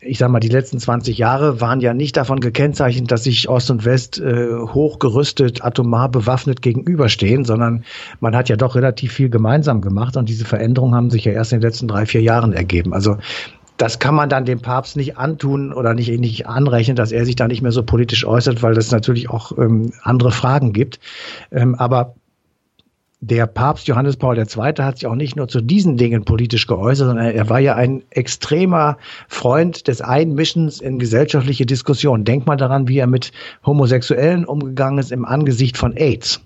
[0.00, 3.70] ich sag mal, die letzten 20 Jahre waren ja nicht davon gekennzeichnet, dass sich Ost
[3.70, 7.84] und West äh, hochgerüstet, atomar bewaffnet gegenüberstehen, sondern
[8.18, 11.52] man hat ja doch relativ viel gemeinsam gemacht und diese Veränderungen haben sich ja erst
[11.52, 12.92] in den letzten drei, vier Jahren ergeben.
[12.92, 13.16] Also
[13.78, 17.36] das kann man dann dem Papst nicht antun oder nicht, nicht anrechnen, dass er sich
[17.36, 20.98] da nicht mehr so politisch äußert, weil es natürlich auch ähm, andere Fragen gibt.
[21.52, 22.14] Ähm, aber
[23.20, 24.44] der Papst Johannes Paul II.
[24.78, 28.02] hat sich auch nicht nur zu diesen Dingen politisch geäußert, sondern er war ja ein
[28.10, 32.24] extremer Freund des Einmischens in gesellschaftliche Diskussionen.
[32.24, 33.32] Denk mal daran, wie er mit
[33.64, 36.40] Homosexuellen umgegangen ist im Angesicht von AIDS.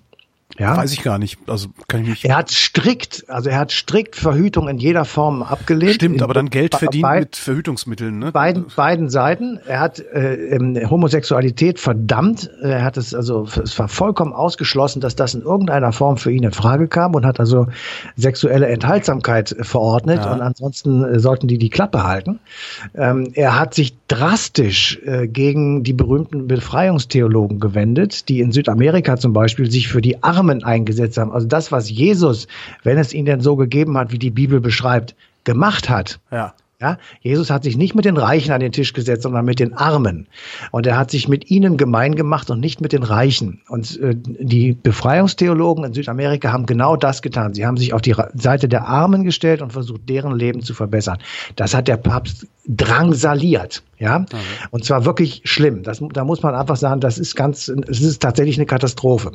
[0.59, 0.77] Ja?
[0.77, 1.39] Weiß ich gar nicht.
[1.47, 2.25] Also kann ich nicht.
[2.25, 5.95] Er hat strikt, also er hat strikt Verhütung in jeder Form abgelehnt.
[5.95, 8.31] Stimmt, aber dann Geld verdient be mit Verhütungsmitteln, ne?
[8.31, 9.59] Beiden, beiden Seiten.
[9.65, 12.49] Er hat äh, ähm, Homosexualität verdammt.
[12.61, 16.43] Er hat es also, es war vollkommen ausgeschlossen, dass das in irgendeiner Form für ihn
[16.43, 17.67] in Frage kam und hat also
[18.15, 20.33] sexuelle Enthaltsamkeit verordnet ja.
[20.33, 22.39] und ansonsten äh, sollten die die Klappe halten.
[22.93, 29.33] Ähm, er hat sich drastisch äh, gegen die berühmten Befreiungstheologen gewendet, die in Südamerika zum
[29.33, 31.31] Beispiel sich für die Armen Armen eingesetzt haben.
[31.31, 32.47] Also das, was Jesus,
[32.83, 36.19] wenn es ihn denn so gegeben hat, wie die Bibel beschreibt, gemacht hat.
[36.31, 36.53] Ja.
[36.81, 39.73] Ja, Jesus hat sich nicht mit den Reichen an den Tisch gesetzt, sondern mit den
[39.73, 40.27] Armen.
[40.71, 43.61] Und er hat sich mit ihnen gemein gemacht und nicht mit den Reichen.
[43.69, 47.53] Und äh, die Befreiungstheologen in Südamerika haben genau das getan.
[47.53, 51.19] Sie haben sich auf die Seite der Armen gestellt und versucht, deren Leben zu verbessern.
[51.55, 53.81] Das hat der Papst drangsaliert.
[53.97, 54.37] Ja, okay.
[54.71, 55.83] und zwar wirklich schlimm.
[55.83, 59.31] Das, da muss man einfach sagen, das ist ganz, es ist tatsächlich eine Katastrophe.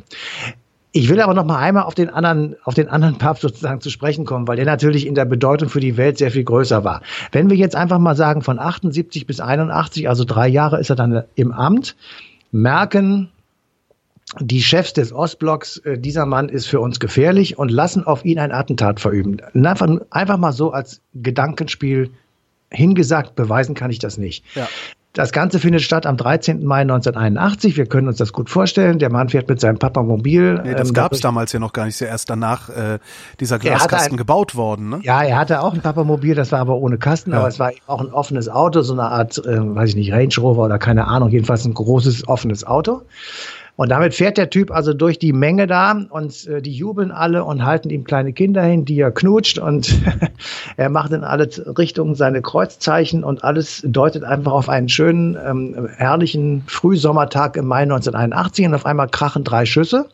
[0.91, 3.91] Ich will aber noch mal einmal auf den anderen, auf den anderen Papst sozusagen zu
[3.91, 7.01] sprechen kommen, weil der natürlich in der Bedeutung für die Welt sehr viel größer war.
[7.31, 10.95] Wenn wir jetzt einfach mal sagen, von 78 bis 81, also drei Jahre ist er
[10.95, 11.95] dann im Amt,
[12.51, 13.29] merken
[14.39, 18.39] die Chefs des Ostblocks, äh, dieser Mann ist für uns gefährlich und lassen auf ihn
[18.39, 19.37] ein Attentat verüben.
[19.53, 22.11] Einfach, einfach mal so als Gedankenspiel
[22.71, 24.43] hingesagt, beweisen kann ich das nicht.
[24.55, 24.67] Ja.
[25.13, 26.63] Das Ganze findet statt am 13.
[26.63, 27.77] Mai 1981.
[27.77, 28.99] Wir können uns das gut vorstellen.
[28.99, 30.61] Der Mann fährt mit seinem Papamobil.
[30.63, 31.95] Nee, das ähm, gab es damals ja noch gar nicht.
[31.95, 32.99] Ist ja erst danach äh,
[33.39, 34.89] dieser Glaskasten ein, gebaut worden.
[34.89, 34.99] Ne?
[35.01, 37.39] Ja, er hatte auch ein Papamobil, das war aber ohne Kasten, ja.
[37.39, 40.33] aber es war auch ein offenes Auto, so eine Art, äh, weiß ich nicht, Range
[40.37, 43.01] Rover oder keine Ahnung, jedenfalls ein großes offenes Auto.
[43.79, 47.45] Und damit fährt der Typ also durch die Menge da und äh, die jubeln alle
[47.45, 49.97] und halten ihm kleine Kinder hin, die er knutscht und
[50.75, 55.87] er macht in alle Richtungen seine Kreuzzeichen und alles deutet einfach auf einen schönen, ähm,
[55.95, 60.09] herrlichen Frühsommertag im Mai 1981 und auf einmal krachen drei Schüsse.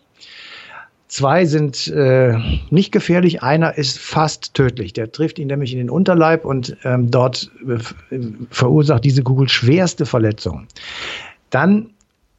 [1.07, 2.37] Zwei sind äh,
[2.69, 4.93] nicht gefährlich, einer ist fast tödlich.
[4.93, 8.19] Der trifft ihn nämlich in den Unterleib und ähm, dort äh,
[8.51, 10.67] verursacht diese Kugel schwerste Verletzungen.
[11.49, 11.94] Dann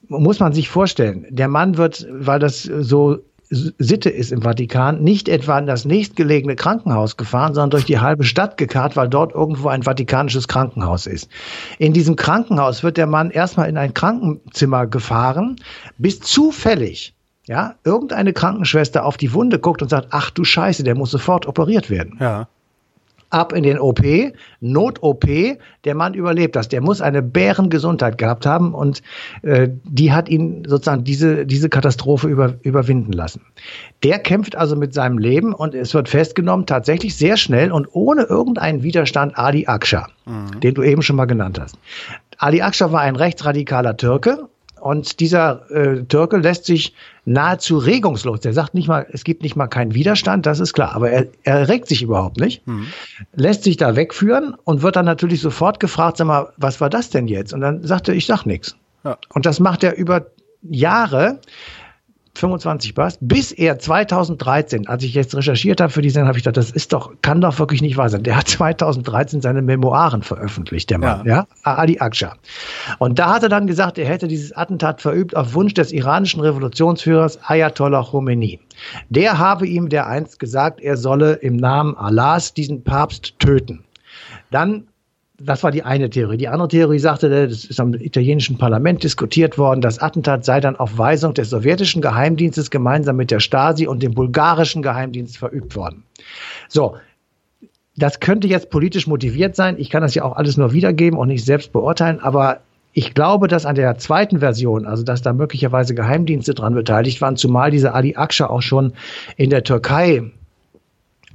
[0.09, 5.29] muss man sich vorstellen, der Mann wird, weil das so Sitte ist im Vatikan, nicht
[5.29, 9.69] etwa in das nächstgelegene Krankenhaus gefahren, sondern durch die halbe Stadt gekarrt, weil dort irgendwo
[9.69, 11.31] ein vatikanisches Krankenhaus ist.
[11.79, 15.57] In diesem Krankenhaus wird der Mann erstmal in ein Krankenzimmer gefahren,
[15.97, 17.15] bis zufällig
[17.47, 21.47] ja, irgendeine Krankenschwester auf die Wunde guckt und sagt, ach du Scheiße, der muss sofort
[21.47, 22.17] operiert werden.
[22.19, 22.49] Ja
[23.31, 24.03] ab in den OP,
[24.61, 25.25] Not-OP,
[25.85, 26.69] der Mann überlebt das.
[26.69, 29.03] Der muss eine Bärengesundheit gehabt haben und
[29.43, 33.43] äh, die hat ihn sozusagen diese, diese Katastrophe über, überwinden lassen.
[34.03, 38.23] Der kämpft also mit seinem Leben und es wird festgenommen, tatsächlich sehr schnell und ohne
[38.23, 40.61] irgendeinen Widerstand Ali Aksha, mhm.
[40.61, 41.79] den du eben schon mal genannt hast.
[42.39, 44.49] Ali Aksha war ein rechtsradikaler Türke
[44.87, 46.95] und dieser äh, Türke lässt sich
[47.25, 50.95] nahezu regungslos, der sagt nicht mal, es gibt nicht mal keinen Widerstand, das ist klar,
[50.95, 52.87] aber er, er regt sich überhaupt nicht, mhm.
[53.35, 57.11] lässt sich da wegführen und wird dann natürlich sofort gefragt, sag mal, was war das
[57.11, 57.53] denn jetzt?
[57.53, 58.77] Und dann sagt er, ich sag nichts.
[59.05, 59.19] Ja.
[59.35, 60.27] Und das macht er über
[60.63, 61.41] Jahre.
[62.37, 66.45] 25 passt, bis er 2013, als ich jetzt recherchiert habe für die Sendung, habe ich
[66.45, 68.23] gedacht, das ist doch, kann doch wirklich nicht wahr sein.
[68.23, 71.47] Der hat 2013 seine Memoiren veröffentlicht, der Mann, ja, ja?
[71.63, 72.35] Ali Aksha.
[72.99, 76.41] Und da hat er dann gesagt, er hätte dieses Attentat verübt auf Wunsch des iranischen
[76.41, 78.61] Revolutionsführers Ayatollah Khomeini.
[79.09, 83.85] Der habe ihm der einst gesagt, er solle im Namen Allahs diesen Papst töten.
[84.51, 84.87] Dann
[85.39, 86.39] das war die eine Theorie.
[86.39, 90.77] Die andere Theorie sagte, das ist am italienischen Parlament diskutiert worden, das Attentat sei dann
[90.77, 96.05] auf Weisung des sowjetischen Geheimdienstes gemeinsam mit der Stasi und dem bulgarischen Geheimdienst verübt worden.
[96.69, 96.97] So.
[97.99, 99.77] Das könnte jetzt politisch motiviert sein.
[99.79, 102.61] Ich kann das ja auch alles nur wiedergeben und nicht selbst beurteilen, aber
[102.93, 107.37] ich glaube, dass an der zweiten Version, also dass da möglicherweise Geheimdienste dran beteiligt waren,
[107.37, 108.93] zumal dieser Ali Aksha auch schon
[109.37, 110.31] in der Türkei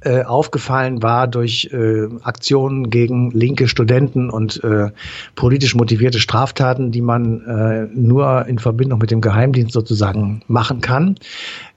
[0.04, 4.90] äh, aufgefallen war durch äh, Aktionen gegen linke Studenten und äh,
[5.34, 11.16] politisch motivierte Straftaten, die man äh, nur in Verbindung mit dem Geheimdienst sozusagen machen kann.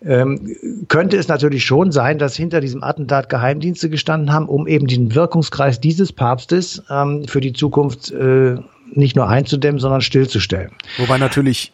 [0.04, 0.56] Ähm,
[0.88, 5.16] könnte es natürlich schon sein, dass hinter diesem Attentat Geheimdienste gestanden haben, um eben den
[5.16, 8.56] Wirkungskreis dieses Papstes ähm, für die Zukunft äh,
[8.94, 10.72] nicht nur einzudämmen, sondern stillzustellen.
[10.98, 11.72] Wobei natürlich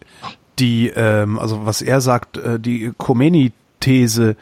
[0.60, 4.36] die, ähm, also was er sagt, äh, die Khomeini-These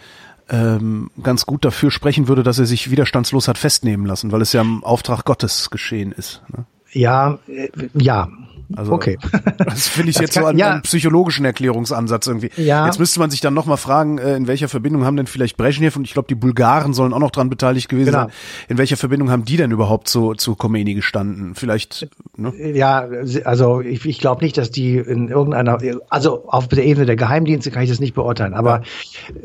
[0.50, 4.54] ähm, ganz gut dafür sprechen würde, dass er sich widerstandslos hat festnehmen lassen, weil es
[4.54, 6.42] ja im Auftrag Gottes geschehen ist.
[6.56, 6.66] Ne?
[6.92, 8.30] Ja, äh, ja,
[8.76, 9.18] also, okay.
[9.58, 10.72] Das finde ich das jetzt kann, so einen, ja.
[10.74, 12.50] einen, psychologischen Erklärungsansatz irgendwie.
[12.56, 12.86] Ja.
[12.86, 15.96] Jetzt müsste man sich dann nochmal fragen, äh, in welcher Verbindung haben denn vielleicht Brezhnev
[15.96, 18.26] und ich glaube, die Bulgaren sollen auch noch dran beteiligt gewesen genau.
[18.26, 18.32] sein.
[18.68, 21.56] In welcher Verbindung haben die denn überhaupt zu, zu Khomeini gestanden?
[21.56, 22.54] Vielleicht, ne?
[22.74, 23.08] Ja,
[23.44, 25.78] also ich, ich glaube nicht, dass die in irgendeiner,
[26.10, 28.82] also auf der Ebene der Geheimdienste kann ich das nicht beurteilen, aber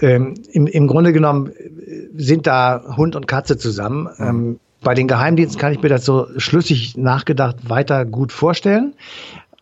[0.01, 1.51] ähm, im, im Grunde genommen
[2.15, 4.09] sind da Hund und Katze zusammen.
[4.19, 4.27] Mhm.
[4.27, 8.95] Ähm, bei den Geheimdiensten kann ich mir das so schlüssig nachgedacht weiter gut vorstellen.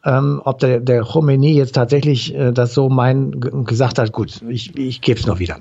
[0.04, 4.76] Ähm, ob der, der Khomeini jetzt tatsächlich äh, das so mein gesagt hat, gut, ich,
[4.76, 5.58] ich gebe es noch wieder.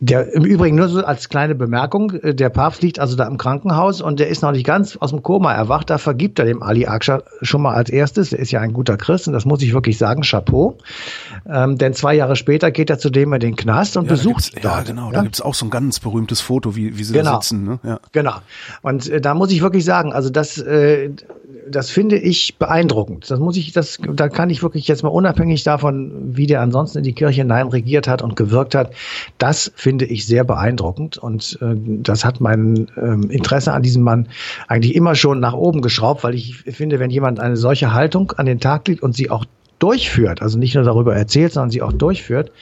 [0.00, 3.38] Der, Im Übrigen nur so als kleine Bemerkung, äh, der Papst liegt also da im
[3.38, 6.62] Krankenhaus und der ist noch nicht ganz aus dem Koma erwacht, da vergibt er dem
[6.62, 9.62] Ali Aksha schon mal als erstes, der ist ja ein guter Christ und das muss
[9.62, 10.76] ich wirklich sagen, Chapeau.
[11.48, 14.64] Ähm, denn zwei Jahre später geht er zudem in den Knast und ja, besucht dort.
[14.64, 15.12] Ja, genau, ja?
[15.12, 17.36] da gibt's auch so ein ganz berühmtes Foto, wie, wie sie genau.
[17.36, 17.64] da sitzen.
[17.64, 17.78] Ne?
[17.82, 18.00] Ja.
[18.12, 18.34] Genau.
[18.82, 21.10] Und äh, da muss ich wirklich sagen, also das, äh,
[21.68, 23.30] das finde ich beeindruckend.
[23.30, 26.98] Das muss ich, das, da kann ich wirklich jetzt mal unabhängig davon, wie der ansonsten
[26.98, 28.92] in die Kirche hinein regiert hat und gewirkt hat,
[29.38, 34.28] das finde ich sehr beeindruckend und äh, das hat mein ähm, Interesse an diesem Mann
[34.68, 38.46] eigentlich immer schon nach oben geschraubt, weil ich finde, wenn jemand eine solche Haltung an
[38.46, 39.44] den Tag legt und sie auch
[39.78, 42.52] durchführt, also nicht nur darüber erzählt, sondern sie auch durchführt.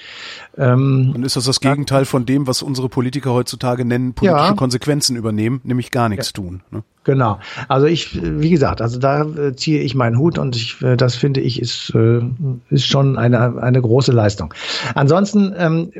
[0.57, 4.55] Ähm, Dann ist das das Gegenteil von dem, was unsere Politiker heutzutage nennen, politische ja.
[4.55, 6.43] Konsequenzen übernehmen, nämlich gar nichts ja.
[6.43, 6.63] tun.
[6.71, 6.83] Ne?
[7.05, 7.39] Genau.
[7.69, 11.17] Also ich, wie gesagt, also da äh, ziehe ich meinen Hut und ich, äh, das
[11.17, 12.21] finde ich ist, äh,
[12.69, 14.55] ist schon eine, eine große Leistung.
[14.95, 15.91] Ansonsten ähm,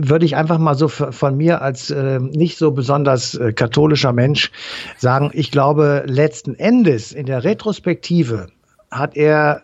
[0.00, 4.50] würde ich einfach mal so von mir als nicht so besonders katholischer Mensch
[4.96, 8.48] sagen, ich glaube letzten Endes in der Retrospektive
[8.90, 9.62] hat er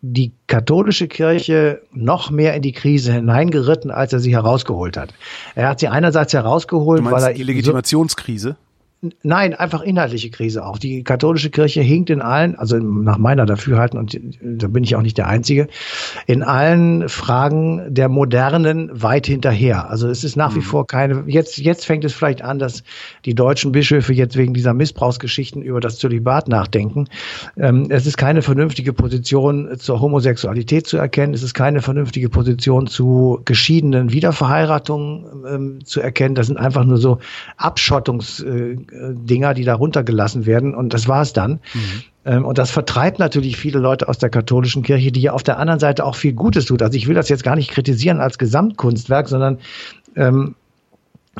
[0.00, 5.12] die katholische Kirche noch mehr in die Krise hineingeritten, als er sie herausgeholt hat.
[5.54, 8.56] Er hat sie einerseits herausgeholt, weil er die Legitimationskrise.
[9.22, 10.76] Nein, einfach inhaltliche Krise auch.
[10.76, 15.02] Die katholische Kirche hinkt in allen, also nach meiner Dafürhalten, und da bin ich auch
[15.02, 15.68] nicht der Einzige,
[16.26, 19.88] in allen Fragen der Modernen weit hinterher.
[19.88, 20.62] Also es ist nach wie mhm.
[20.62, 22.82] vor keine, jetzt, jetzt fängt es vielleicht an, dass
[23.24, 27.06] die deutschen Bischöfe jetzt wegen dieser Missbrauchsgeschichten über das Zölibat nachdenken.
[27.56, 31.34] Ähm, es ist keine vernünftige Position zur Homosexualität zu erkennen.
[31.34, 36.34] Es ist keine vernünftige Position zu geschiedenen Wiederverheiratungen ähm, zu erkennen.
[36.34, 37.20] Das sind einfach nur so
[37.58, 41.52] Abschottungs, äh, Dinger, die da runtergelassen werden und das war es dann.
[41.52, 42.02] Mhm.
[42.24, 45.58] Ähm, und das vertreibt natürlich viele Leute aus der katholischen Kirche, die ja auf der
[45.58, 46.82] anderen Seite auch viel Gutes tut.
[46.82, 49.58] Also ich will das jetzt gar nicht kritisieren als Gesamtkunstwerk, sondern
[50.16, 50.54] ähm,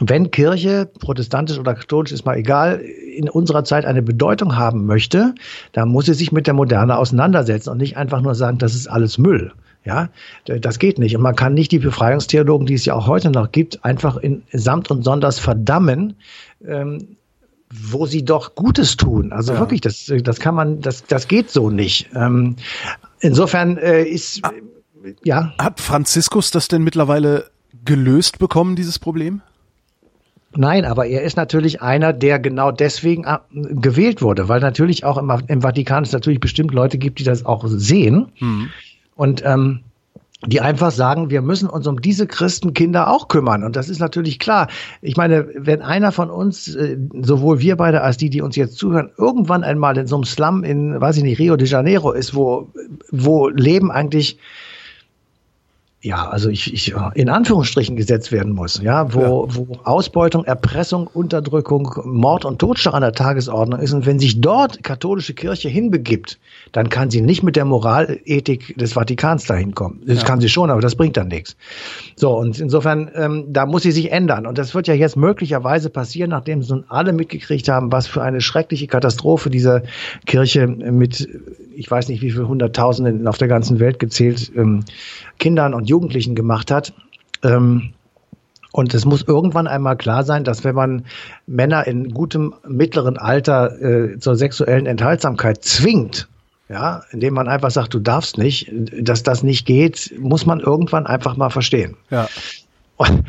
[0.01, 5.35] wenn Kirche, protestantisch oder katholisch, ist mal egal, in unserer Zeit eine Bedeutung haben möchte,
[5.73, 8.87] dann muss sie sich mit der Moderne auseinandersetzen und nicht einfach nur sagen, das ist
[8.87, 9.53] alles Müll.
[9.85, 10.11] Ja,
[10.45, 11.17] das geht nicht.
[11.17, 14.43] Und man kann nicht die Befreiungstheologen, die es ja auch heute noch gibt, einfach in
[14.53, 16.15] Samt und Sonders verdammen,
[16.67, 17.17] ähm,
[17.71, 19.33] wo sie doch Gutes tun.
[19.33, 19.61] Also ja.
[19.61, 22.09] wirklich, das, das kann man, das, das geht so nicht.
[22.15, 22.57] Ähm,
[23.21, 24.53] insofern äh, ist, ah,
[25.23, 25.53] ja.
[25.59, 27.51] Hat Franziskus das denn mittlerweile
[27.85, 29.43] gelöst bekommen, dieses Problem?
[30.57, 35.19] Nein, aber er ist natürlich einer, der genau deswegen äh, gewählt wurde, weil natürlich auch
[35.19, 38.33] im, im Vatikan es natürlich bestimmt Leute gibt, die das auch sehen.
[38.37, 38.71] Hm.
[39.15, 39.81] Und ähm,
[40.47, 43.65] die einfach sagen, wir müssen uns um diese Christenkinder auch kümmern.
[43.65, 44.69] Und das ist natürlich klar.
[45.03, 48.79] Ich meine, wenn einer von uns, äh, sowohl wir beide als die, die uns jetzt
[48.79, 52.37] zuhören, irgendwann einmal in so einem Slum in, weiß ich nicht, Rio de Janeiro ist,
[52.37, 52.73] wo,
[53.11, 54.39] wo Leben eigentlich
[56.01, 59.57] ja, also ich, ich in Anführungsstrichen gesetzt werden muss, ja, wo, ja.
[59.57, 63.93] wo Ausbeutung, Erpressung, Unterdrückung, Mord und Totschlag an der Tagesordnung ist.
[63.93, 66.39] Und wenn sich dort katholische Kirche hinbegibt,
[66.71, 70.01] dann kann sie nicht mit der Moralethik des Vatikans dahin kommen.
[70.07, 70.25] Das ja.
[70.25, 71.57] kann sie schon, aber das bringt dann nichts.
[72.15, 74.47] So, und insofern, ähm, da muss sie sich ändern.
[74.47, 78.41] Und das wird ja jetzt möglicherweise passieren, nachdem nun alle mitgekriegt haben, was für eine
[78.41, 79.83] schreckliche Katastrophe dieser
[80.27, 81.29] Kirche mit,
[81.75, 84.85] ich weiß nicht wie viel Hunderttausenden auf der ganzen Welt gezählt, ähm,
[85.39, 86.93] Kindern und Jugendlichen gemacht hat.
[87.43, 87.95] Ähm,
[88.73, 91.07] und es muss irgendwann einmal klar sein, dass wenn man
[91.47, 96.29] Männer in gutem mittleren Alter äh, zur sexuellen Enthaltsamkeit zwingt,
[96.69, 98.71] ja, indem man einfach sagt, du darfst nicht,
[99.01, 101.97] dass das nicht geht, muss man irgendwann einfach mal verstehen.
[102.11, 102.29] Ja.
[102.97, 103.25] Und,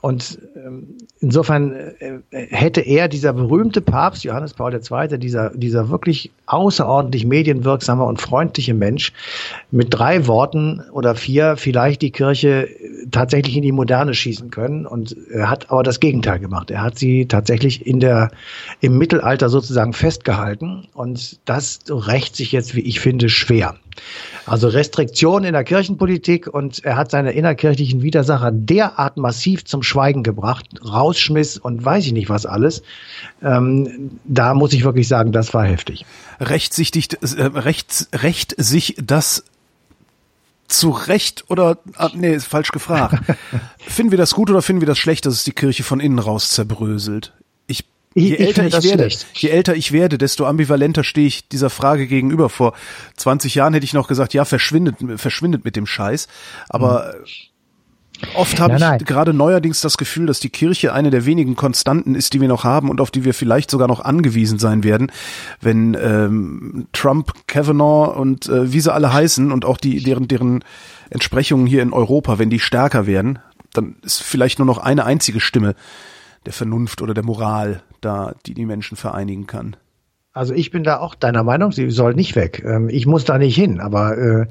[0.00, 6.30] und ähm, insofern äh, hätte er, dieser berühmte Papst Johannes Paul II., dieser, dieser wirklich
[6.46, 9.12] außerordentlich medienwirksame und freundliche Mensch,
[9.70, 12.68] mit drei Worten oder vier vielleicht die Kirche
[13.10, 14.86] tatsächlich in die Moderne schießen können.
[14.86, 16.70] Und er hat aber das Gegenteil gemacht.
[16.70, 18.30] Er hat sie tatsächlich in der,
[18.80, 20.88] im Mittelalter sozusagen festgehalten.
[20.92, 23.76] Und das rächt sich jetzt, wie ich finde, schwer.
[24.46, 30.22] Also Restriktionen in der Kirchenpolitik und er hat seine innerkirchlichen Widersacher derart massiv zum Schweigen
[30.22, 30.66] gebracht,
[31.14, 32.82] rausschmiss und weiß ich nicht was alles.
[33.42, 36.04] Ähm, da muss ich wirklich sagen, das war heftig.
[36.40, 39.44] Recht sich, äh, recht, recht sich das
[40.66, 43.22] zu Recht oder ah, nee, ist falsch gefragt.
[43.78, 46.18] finden wir das gut oder finden wir das schlecht, dass es die Kirche von innen
[46.18, 47.32] raus zerbröselt?
[48.16, 49.26] Je älter ich, ich werde, schlecht.
[49.34, 52.48] je älter ich werde, desto ambivalenter stehe ich dieser Frage gegenüber.
[52.48, 52.74] Vor
[53.16, 56.28] 20 Jahren hätte ich noch gesagt, ja, verschwindet, verschwindet mit dem Scheiß.
[56.68, 57.24] Aber mhm.
[58.34, 62.32] Oft habe ich gerade neuerdings das Gefühl, dass die Kirche eine der wenigen Konstanten ist,
[62.32, 65.10] die wir noch haben und auf die wir vielleicht sogar noch angewiesen sein werden,
[65.60, 70.64] wenn ähm, Trump, Kavanaugh und äh, wie sie alle heißen und auch die deren deren
[71.10, 73.38] Entsprechungen hier in Europa, wenn die stärker werden,
[73.72, 75.74] dann ist vielleicht nur noch eine einzige Stimme
[76.46, 79.76] der Vernunft oder der Moral da, die die Menschen vereinigen kann.
[80.32, 82.64] Also ich bin da auch deiner Meinung, sie soll nicht weg.
[82.66, 84.46] Ähm, ich muss da nicht hin, aber äh,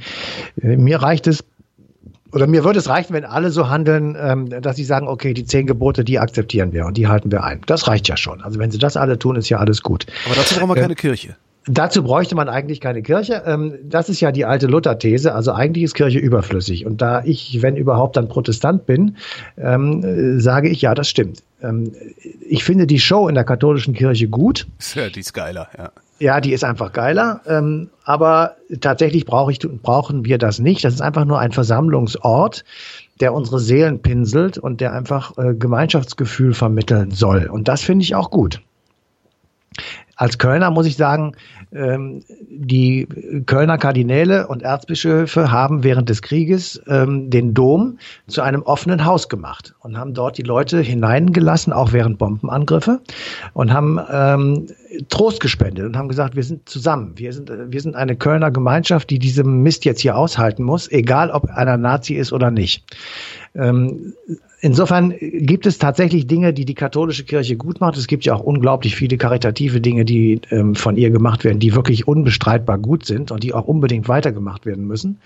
[0.62, 1.44] mir reicht es,
[2.34, 5.46] oder mir würde es reichen, wenn alle so handeln, ähm, dass sie sagen, okay, die
[5.46, 7.62] zehn Gebote, die akzeptieren wir und die halten wir ein.
[7.68, 8.42] Das reicht ja schon.
[8.42, 10.08] Also wenn sie das alle tun, ist ja alles gut.
[10.26, 11.36] Aber dazu brauchen wir keine äh, Kirche.
[11.66, 13.44] Dazu bräuchte man eigentlich keine Kirche.
[13.46, 15.34] Ähm, das ist ja die alte Luther-These.
[15.34, 16.86] Also eigentlich ist Kirche überflüssig.
[16.86, 19.16] Und da ich, wenn überhaupt, dann Protestant bin,
[19.58, 21.44] ähm, sage ich, ja, das stimmt.
[21.62, 21.94] Ähm,
[22.42, 24.68] ich finde die Show in der katholischen Kirche gut.
[24.96, 25.92] Ja, die ist geiler, ja.
[26.20, 27.42] Ja, die ist einfach geiler.
[28.06, 30.84] aber tatsächlich brauche ich, brauchen wir das nicht.
[30.86, 32.64] Das ist einfach nur ein Versammlungsort,
[33.20, 37.48] der unsere Seelen pinselt und der einfach äh, Gemeinschaftsgefühl vermitteln soll.
[37.48, 38.62] Und das finde ich auch gut.
[40.24, 41.34] Als Kölner muss ich sagen,
[41.74, 43.10] ähm, die
[43.46, 49.28] Kölner Kardinäle und Erzbischöfe haben während des Krieges ähm, den Dom zu einem offenen Haus
[49.28, 53.02] gemacht und haben dort die Leute hineingelassen, auch während Bombenangriffe,
[53.52, 54.68] und haben ähm,
[55.10, 57.12] Trost gespendet und haben gesagt, wir sind zusammen.
[57.18, 61.32] Wir sind, wir sind eine Kölner Gemeinschaft, die diesem Mist jetzt hier aushalten muss, egal
[61.32, 62.86] ob einer Nazi ist oder nicht.
[63.56, 64.14] Ähm,
[64.62, 67.98] insofern gibt es tatsächlich Dinge, die die katholische Kirche gut macht.
[67.98, 71.76] Es gibt ja auch unglaublich viele karitative Dinge, die ähm, von ihr gemacht werden, die
[71.76, 75.20] wirklich unbestreitbar gut sind und die auch unbedingt weitergemacht werden müssen.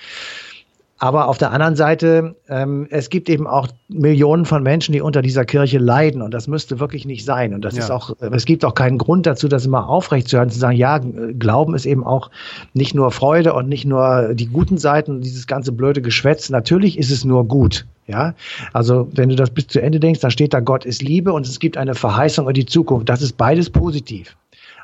[1.00, 5.21] Aber auf der anderen Seite, ähm, es gibt eben auch Millionen von Menschen, die unter
[5.21, 7.54] dieser Kirche leiden und das müsste wirklich nicht sein.
[7.54, 7.83] Und das ja.
[7.83, 11.75] ist auch, es gibt auch keinen Grund dazu, das immer aufrechtzuerhalten, zu sagen, ja, Glauben
[11.75, 12.31] ist eben auch
[12.73, 16.50] nicht nur Freude und nicht nur die guten Seiten, dieses ganze blöde Geschwätz.
[16.50, 17.85] Natürlich ist es nur gut.
[18.08, 18.35] Ja,
[18.71, 21.45] also wenn du das bis zu Ende denkst, dann steht da Gott ist Liebe und
[21.45, 23.10] es gibt eine Verheißung in die Zukunft.
[23.10, 24.37] Das ist beides positiv.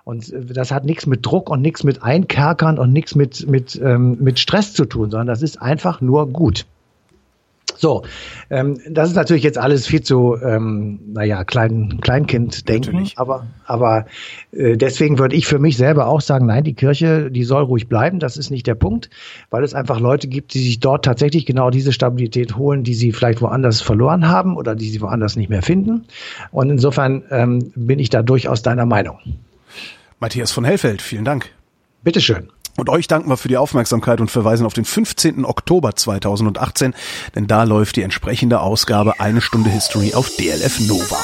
[0.04, 3.80] Und äh, das hat nichts mit Druck und nichts mit Einkerkern und nichts mit, mit,
[3.84, 6.66] ähm, mit Stress zu tun, sondern das ist einfach nur gut.
[7.76, 8.04] So,
[8.50, 14.06] ähm, das ist natürlich jetzt alles viel zu, ähm, naja, Klein, Kleinkind-Denken, aber, aber
[14.52, 17.90] äh, deswegen würde ich für mich selber auch sagen, nein, die Kirche, die soll ruhig
[17.90, 19.10] bleiben, das ist nicht der Punkt,
[19.50, 23.12] weil es einfach Leute gibt, die sich dort tatsächlich genau diese Stabilität holen, die sie
[23.12, 26.06] vielleicht woanders verloren haben oder die sie woanders nicht mehr finden.
[26.52, 29.18] Und insofern ähm, bin ich da durchaus deiner Meinung.
[30.24, 31.50] Matthias von Hellfeld, vielen Dank.
[32.02, 32.50] Bitteschön.
[32.78, 35.44] Und euch danken wir für die Aufmerksamkeit und verweisen auf den 15.
[35.44, 36.94] Oktober 2018,
[37.36, 41.20] denn da läuft die entsprechende Ausgabe Eine Stunde History auf DLF Nova.